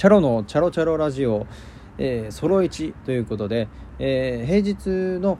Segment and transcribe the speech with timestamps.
[0.00, 1.46] チャロのチャロチャロラジオ、
[1.98, 5.36] えー、ソロ1ということで、えー、平日の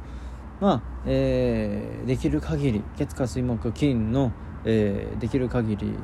[0.60, 4.32] まあ、えー、できる限り月火水木金の、
[4.66, 5.94] えー、できる限り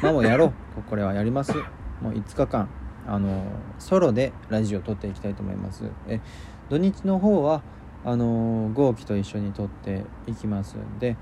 [0.00, 0.52] まあもうやろう。
[0.88, 1.56] これはやります。
[2.00, 2.68] もう5日間
[3.04, 3.42] あの
[3.80, 5.82] ソロでラジオを撮っていきたいと思います。
[6.06, 6.20] え
[6.68, 7.62] 土日の方は
[8.04, 11.16] あの豪輝と一緒に撮っていきますんで、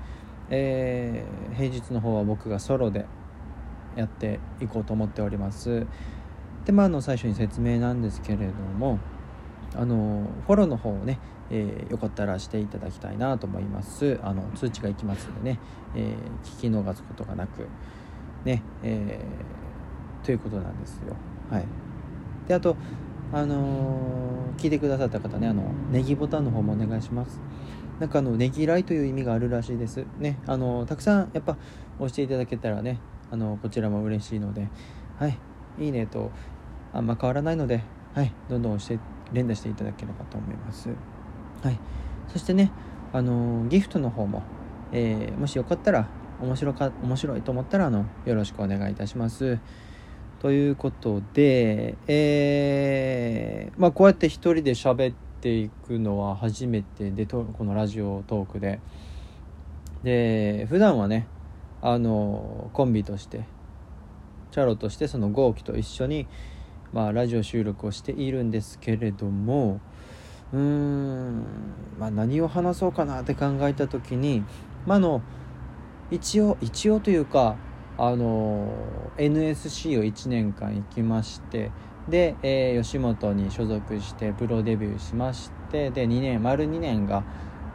[0.51, 3.07] えー、平日の方は僕がソロで
[3.95, 5.87] やっていこうと思っております
[6.65, 8.99] でまあの最初に説明なんですけれども
[9.75, 14.19] あのフォローの方をね、えー、よかったらしていただきたいなと思います。
[14.21, 15.59] あの通知がいきますんでね、
[15.95, 17.67] えー、聞き逃すことがなく
[18.43, 21.15] ね、えー、ということなんですよ。
[21.49, 21.65] はい。
[22.47, 22.75] であと
[23.33, 27.39] あの、聞いてくださった方ねあのネギボタンの方もお願いします。
[27.99, 30.05] なんかあのねぎらいという意味があるらしいです。
[30.19, 31.57] ねあのたくさんやっぱ
[31.97, 32.99] 押していただけたらね
[33.31, 34.67] あのこちらも嬉しいので
[35.17, 35.37] はい
[35.79, 36.31] いいねと
[36.93, 38.99] あんま変わらないのではいどんどんして
[39.33, 40.89] 連打していただければと思います。
[41.63, 41.79] はい
[42.27, 42.71] そしてね
[43.13, 44.43] あのギフトの方も、
[44.91, 46.07] えー、もしよかったら
[46.41, 49.59] 面白か面白いと思ったらあのよろしくお願いいたします。
[50.39, 58.79] ということでえー、まあこうやって一人で喋っていくのは初めてでこのラジオトークで。
[60.03, 61.27] で普段はね
[61.81, 63.43] あのコンビとして
[64.51, 66.27] チャロとしてその豪輝と一緒に
[66.93, 69.79] まあ、ラジオ収録をしているんですけれども
[70.53, 71.45] うーん、
[71.97, 74.43] まあ、何を話そうかなって考えた時に、
[74.85, 75.21] まあの
[76.11, 77.55] 一応一応というか
[77.97, 78.73] あの
[79.17, 81.71] NSC を1年間行きまして
[82.09, 87.23] で、えー、吉本に所属してプロデビューしましてで2年丸2年が、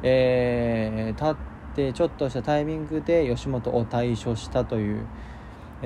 [0.02, 1.36] えー、経っ
[1.74, 5.06] てちょっとしたタイミングで吉本を退所したという。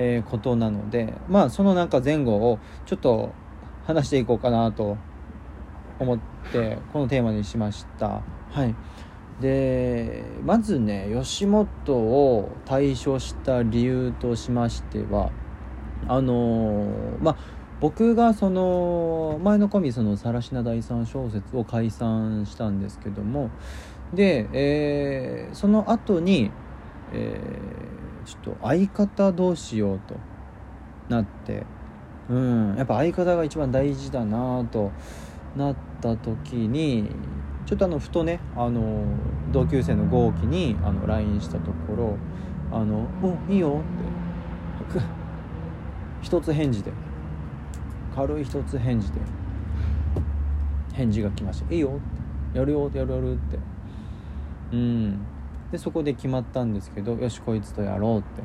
[0.02, 3.34] えー、ことなのでまあそのなんか前後をちょっと
[3.86, 4.96] 話していこうかなと
[5.98, 6.18] 思っ
[6.50, 8.22] てこのテーマにしました。
[8.50, 8.74] はい。
[9.42, 15.30] でまずね吉本を退所した理由としましては
[16.08, 17.36] あのー、まあ
[17.80, 23.50] 僕がその前のコンビその更科第三小説を解散したんですけども
[24.14, 26.50] で、えー、その後に、
[27.12, 30.16] えーちょっと相方どうしようと
[31.08, 31.66] なって。
[32.28, 32.76] うん。
[32.76, 34.90] やっぱ相方が一番大事だなと
[35.56, 37.10] なった時に
[37.66, 39.04] ちょっとあのふとねあの
[39.52, 42.16] 同級生の豪輝にあの LINE したところ
[42.72, 43.80] 「あのおいいよ」
[44.90, 45.00] って。
[46.22, 46.92] 一つ返事で。
[48.14, 49.20] 軽い一つ返事で。
[50.92, 51.88] 返事が来ました「いいよ」
[52.50, 53.58] って「やるよ」ってやるやるって。
[54.72, 55.18] うん。
[55.70, 58.42] でそこで決まったんですけどよしこいつとやろうって。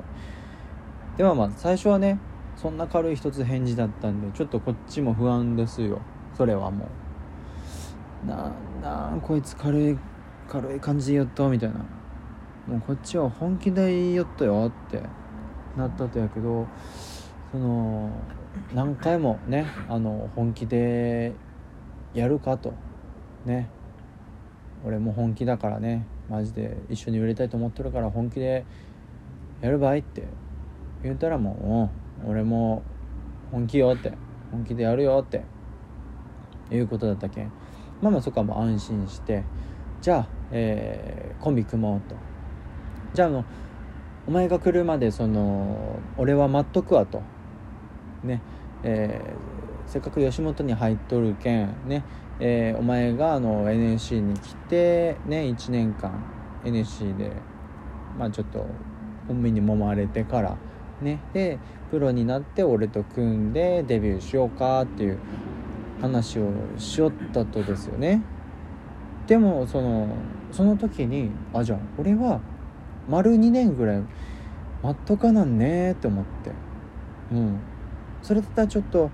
[1.18, 2.20] ではまあ最初はね
[2.56, 6.02] そんな軽い一つ返事だったんでちょっとこっちも不安ですよ。
[6.38, 8.28] それはもう。
[8.28, 9.98] ななこいつ軽い
[10.48, 11.76] 軽い感じで言っとみたいな。
[12.68, 15.02] もうこっちは本気で言っとよって
[15.78, 16.68] なったとやけど
[17.52, 18.10] その
[18.74, 21.34] 何回もねあの本気で
[22.14, 22.74] やるかと。
[23.46, 23.70] ね。
[24.86, 26.06] 俺も本気だからね。
[26.30, 28.66] マジで一緒に売れたいと思ってるから本気で
[29.62, 30.24] やる場合って。
[31.04, 31.92] 言ったらも
[32.26, 32.84] う俺も
[33.52, 34.14] 本気よって。
[34.52, 35.44] 本気でやるよって。
[36.72, 37.52] いうことだったけん。
[38.02, 39.44] まあまあそこはもう安心して。
[40.02, 42.16] じゃあ、えー、コンビ組もうと。
[43.14, 43.44] じゃあの
[44.28, 47.22] お前が来るまでその俺は待っとくわと。
[48.24, 48.42] ね。
[48.84, 49.55] えー、
[49.88, 52.04] せっかく吉本に入っとるけんね
[52.40, 56.12] えー、お前があの NSC に来てね1年間
[56.66, 57.32] NSC で
[58.18, 58.66] まあちょっと
[59.28, 60.58] 本命に揉まれてから
[61.02, 61.60] ねで
[61.92, 65.20] プロになって俺と組んでデビューしようかっていう
[66.02, 68.22] 話をしよったとですよね。
[69.28, 70.10] でもその
[70.52, 72.42] その時にあじゃあ俺は
[73.08, 74.04] 丸2年ぐらい
[74.84, 76.52] 待っとかなんねって思って。
[77.32, 77.60] うん。
[78.22, 79.10] それだったらちょっと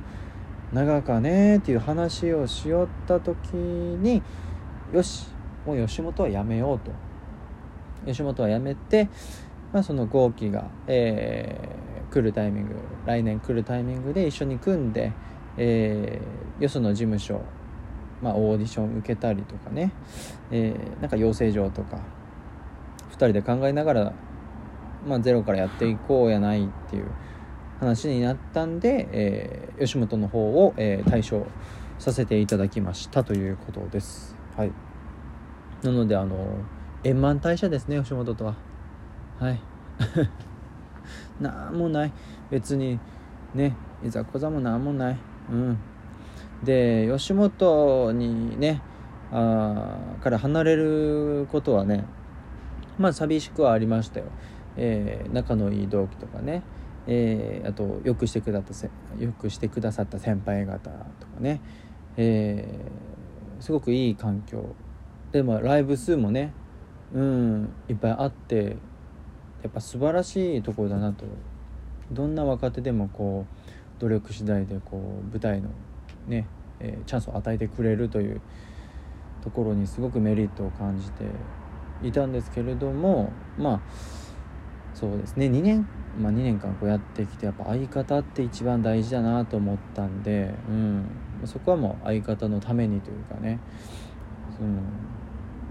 [0.74, 4.22] 長かねっていう話をしよった時に
[4.94, 5.28] よし
[5.66, 6.92] もう吉本はやめようと。
[8.06, 9.10] 吉本はやめて、
[9.72, 12.76] まあ、その合期が、えー、来るタイミング
[13.06, 15.14] 来年来るタイミングで一緒に組んで、
[15.58, 17.42] えー、よその事務所、
[18.22, 19.92] まあ、オーディション受けたりとかね、
[20.50, 22.00] えー、なんか養成所とか
[23.12, 24.14] 2人で考えながら、
[25.06, 27.12] まあ、ゼロからやっていこうやないっていう
[27.82, 31.48] 話になったんで、えー、吉本の方を、えー、対象
[31.98, 34.36] させていただきましたということです。
[34.56, 34.72] はい、
[35.82, 36.36] なのであの
[37.04, 38.56] 円満退社ですね吉本とは。
[39.40, 39.60] はい。
[41.42, 42.14] なんもない。
[42.52, 43.00] 別に
[43.56, 45.18] ねいざこざもなんもない。
[45.52, 45.78] うん。
[46.64, 48.80] で吉本にね
[49.32, 52.06] あから離れることはね
[53.00, 54.28] まあ寂しくはありましたよ、
[54.78, 56.62] えー、仲のいい同期とかね、
[57.08, 60.90] えー、あとよくしてくださったよくしてくださった先輩方
[61.20, 61.62] とかね、
[62.18, 64.76] えー、すごくいい環境。
[65.32, 66.54] でもライブ数もね
[67.14, 68.78] うんいっぱいあって
[69.64, 71.26] やっぱ素晴らしいところだなと。
[72.12, 75.70] どんな若手でもこう努力次第でこう舞台の
[76.28, 76.46] ね、
[76.80, 78.42] えー、チャンスを与えてくれるという
[79.42, 81.24] ところにすごくメリットを感じて
[82.04, 83.82] いたんですけれどもまあ
[84.94, 85.46] そうですね。
[85.46, 85.88] 2年、
[86.20, 91.06] まあ、2年間こうやってきてやっぱ相方って一番大事だなと思ったんで、うん、
[91.46, 93.60] そこはもう相方のためにというかね。
[94.58, 94.70] その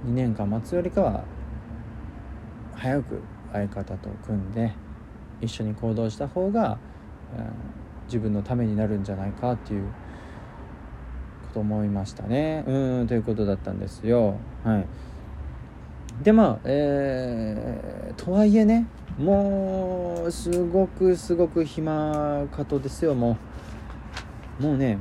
[0.06, 1.24] 2年間待つよりかは
[2.74, 3.22] 早く
[3.52, 4.72] 相方と組んで
[5.40, 6.78] 一緒に行動した方が、
[7.36, 7.44] うん、
[8.06, 9.84] 自分のためになるんじゃないかっていう
[11.48, 12.64] こと思いましたね。
[12.66, 14.36] うんということだったんですよ。
[14.64, 14.86] はい。
[16.22, 18.86] でまあえー、とはいえね
[19.18, 23.38] もうすごくすごく暇かとですよも
[24.60, 24.62] う。
[24.62, 24.98] もうね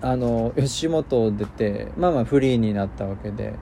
[0.00, 3.54] あの吉本を出てまあまあフリーになったわけで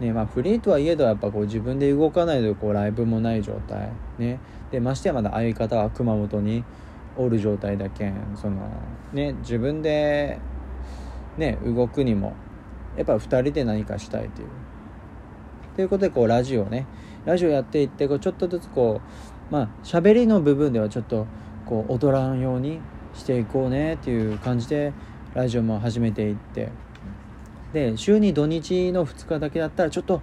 [0.00, 4.40] ねまあ、フリーとはいえどやっぱこう自分で動かないとこうライブもない状態ね。
[4.70, 6.64] でましてやまだ相方は熊本に
[7.18, 8.70] おる状態だけんその
[9.12, 10.38] ね自分で
[11.36, 12.32] ね動くにも
[12.96, 14.48] やっぱ2人で何かしたいという。
[15.76, 16.86] ということでこうラジオね
[17.24, 19.00] ラジオやっていってこうちょっとずつこ
[19.50, 21.26] うまあ喋りの部分ではちょっと
[21.66, 22.80] こう踊らんように
[23.14, 24.92] していこうねっていう感じで
[25.34, 26.70] ラジオも始めていって。
[27.72, 30.22] で週に土日の2日だけだったらちょっと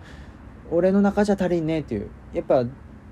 [0.70, 2.10] 俺の中じゃ足りんねっていう。
[2.34, 2.66] やっぱ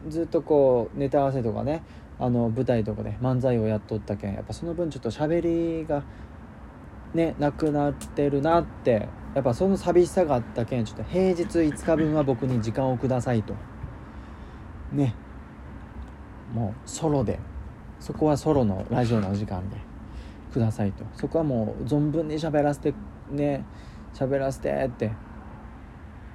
[0.10, 1.84] ずっとこうネタ合わせとかね
[2.20, 5.42] あの舞台とかで漫才をやっとったけんやっぱその分ちょっと喋
[5.80, 6.04] りが
[7.14, 13.54] ねなくなってるなってやっぱその寂しさがあったけんちょっと平日5日分は僕に時間をくださいと。
[14.94, 15.14] ね。
[16.54, 17.38] もうソロで。
[18.00, 19.76] そこはソロのラジオの時間で
[20.54, 21.04] くださいと。
[21.16, 22.94] そこはもう存分に喋らせて
[23.30, 23.66] ね。
[24.14, 25.12] 喋らせてって。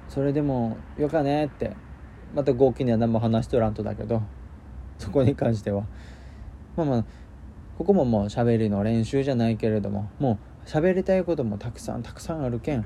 [0.07, 1.75] それでもよかねって。
[2.35, 4.21] また合気には何も話しとらんとだけど。
[4.99, 5.85] そこに関しては。
[6.77, 7.05] まあまあ
[7.79, 10.07] ここももう喋りの練習じゃないけれども。
[10.19, 12.85] もう喋りたいこともたくさんたくさんあるけん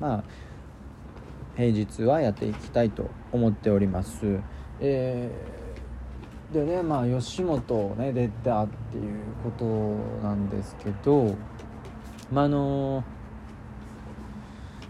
[0.00, 0.24] まあ
[1.56, 4.38] 平日はやっていきたいと思っております。
[4.80, 9.64] えー、でねまあ吉本をね出たっていうこと
[10.24, 11.34] なんですけど
[12.30, 13.18] まああのー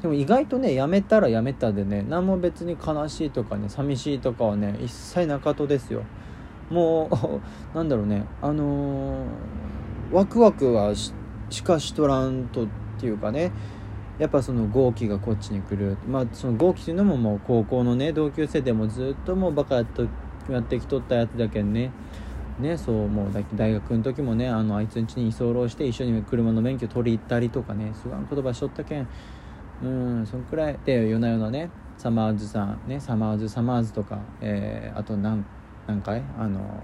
[0.02, 6.04] でも意外とねやめたらやめたでね何も別に悲しいとかね寂しいとかはね一切なかとですよ。
[6.70, 7.08] も
[7.74, 11.12] う なんだろうねあのー、ワクワクはし
[11.50, 12.68] しかしとらんとっ
[12.98, 13.52] ていうかね。
[14.18, 15.96] やっぱその合気がこっちに来る。
[16.08, 20.06] まあその合気っていうのももう高校のね同級生でもずっともうバカやっと
[20.50, 21.92] やってきとったやつだけんね。
[22.58, 27.92] ねそうもう大学の時もねあのあいつん家に居候して一緒に車の免許取り行ったりとかね。
[27.94, 29.08] すごい言葉しとったけん。
[29.84, 30.78] うんそんくらい。
[30.84, 35.44] で夜な夜なねサマーズさんねサマーズサマーズとか、えー、あと何
[35.86, 36.82] 何回あの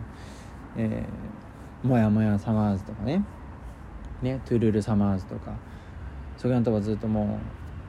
[0.77, 3.25] えー、もやもやサマーズとかね。
[4.25, 5.53] ねトゥルルサマーズとか。
[6.37, 7.39] そういうのとかずっとも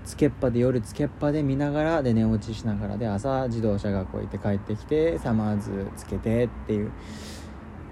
[0.03, 6.91] うつけっぱで夜つけっぱで見ながらで寝落ちしながらで朝自動車学校行って帰ってきてサマーズつけてっていう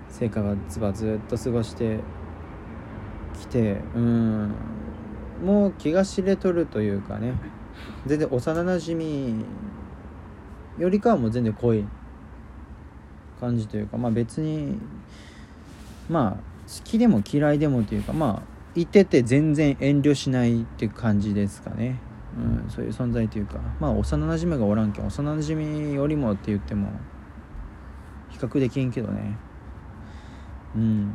[0.09, 2.00] 生活はずっと過ごして
[3.39, 4.53] きてうん。
[5.43, 7.33] もう気が知れとるというかね。
[8.05, 9.35] 全然幼なじみ
[10.77, 11.83] よりかはもう全然濃い
[13.39, 14.77] 感じというかまあ別に
[16.07, 22.00] まあ好きでも嫌いでもというかまあいてて全然遠慮しないって感じですかね、
[22.38, 23.60] うん、そういう存在というか。
[23.79, 25.05] まあ幼なじみがおらんけん。
[25.05, 26.89] 幼なじみよりもって言っても
[28.29, 29.38] 比較できんけどね。
[30.75, 31.13] うん。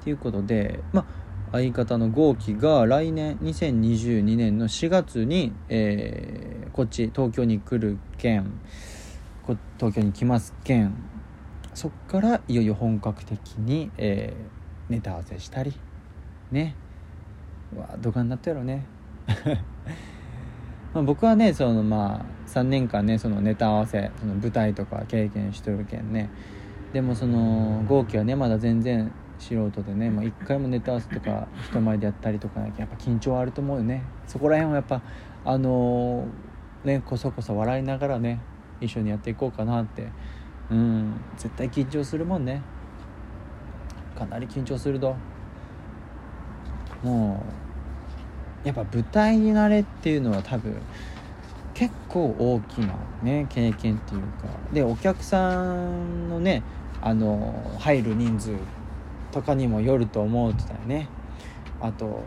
[0.00, 1.04] っていうことでまあ
[1.52, 8.50] 相方の豪輝が来年2022年の4月に、えー、こっち東京に来る件
[9.78, 10.94] 東京に来ます件
[11.74, 15.74] そっからいよいよ本格的に、えー、ネタ合わせしたり
[16.50, 16.74] ね。
[17.74, 18.84] うわどかになったやろね。
[20.92, 26.28] まあ僕はねそのまあ3年間ねそのネタ合わせその舞台とか経験しとるけんね。
[26.92, 34.02] でもその豪輝はねまだ全然素人でね、まあ、1回もネタ合わせとか人前でやったりとかやっぱ緊張あると思うよね。
[34.26, 35.00] そこら辺はやっぱ
[35.44, 38.40] あのー、ねこそこそ笑いながらね
[38.80, 40.08] 一緒にやっていこうかなって
[40.70, 41.20] うん。
[41.36, 42.62] 絶対緊張するもんね。
[44.16, 45.16] かなり緊張すると
[47.02, 47.42] も
[48.64, 50.76] うやっぱ舞台に慣れっていうのは多分
[51.72, 54.28] 結構大きなね経験っていうか。
[54.72, 56.62] でお客さんのね
[57.00, 58.54] あの入る人数
[59.32, 61.08] とかにもよると思うってたよね。
[61.80, 62.20] あと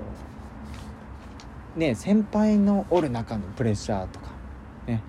[1.76, 4.32] ね先輩のおる中のプレッシャーとか。
[4.88, 5.04] ね。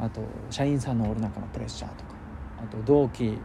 [0.00, 2.13] あと社員さんのおる中のプレッシャーとか。
[2.64, 3.38] あと同期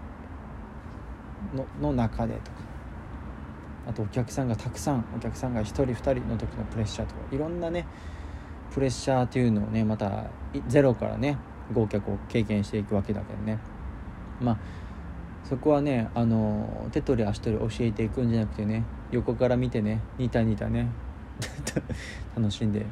[1.53, 2.69] のの中でとか。
[3.87, 7.21] あとお客さんがたくさんお客さんが1人2人の時のプレッシャーとか。
[7.31, 7.87] いろんなね
[8.71, 10.25] プレッシャーっていうのをねまた
[10.67, 11.37] ゼロからね
[11.73, 13.57] 合客を経験していくわけだけどね。
[14.39, 14.57] まあ
[15.43, 20.87] そこはねあの手取り足取り教えていくんじゃなくてね横から見てねニタニタね
[22.37, 22.85] 楽しんで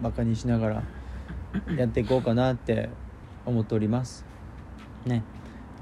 [0.00, 0.82] バカにしながら
[1.76, 2.88] やっていこうかなって
[3.44, 4.31] 思っております。
[5.06, 5.22] ね。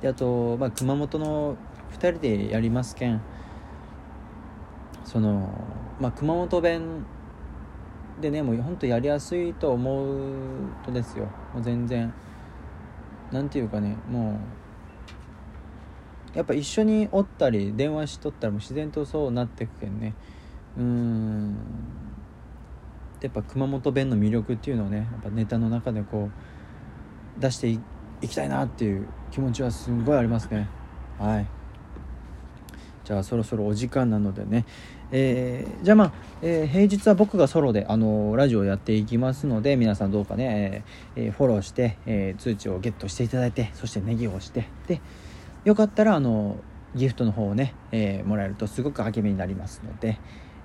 [0.00, 1.56] であと、まあ、熊本の
[1.92, 3.20] 2人でやりますけん。
[5.04, 5.52] その、
[6.00, 7.04] まあ、熊本弁
[8.20, 10.16] でねもうほんとやりやすいと思う
[10.84, 11.24] とですよ。
[11.54, 12.12] もう全然。
[13.32, 14.40] なんていうかねも
[16.34, 20.14] うやっぱ一緒におったり電話しとったらもう自然とそうなってくけんね。
[20.76, 21.56] うん。
[23.20, 26.30] やっぱ熊本弁の魅力っていうのをねやっぱネタの中でこ
[27.38, 27.80] う出してい
[28.20, 30.68] 行きたいなっていう気持ちはすごいありますね。
[31.18, 31.46] はい。
[33.04, 34.64] じゃあそろそろお時間なのでね。
[35.12, 40.84] えー、じゃあまあ、えー、平日は僕がソロで、あのー、ラジオをやっていきますので皆さんどうかね、
[41.16, 44.68] えー、フォローして、え通知をゲットしていただいてそしてネギを押して。
[44.86, 45.00] で
[45.64, 46.56] よかったらあの
[46.94, 50.18] ギフトの方をね、えもらえるとすごく励みになりますので、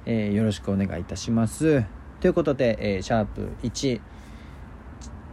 [0.06, 1.84] えよろしくお願いいたします。
[2.20, 4.02] ということで、えシャープ1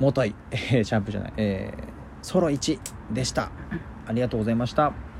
[0.01, 2.79] もとい、えシャープじゃない、えーソロ1
[3.13, 3.51] でした。
[4.07, 5.12] ありがとうございました。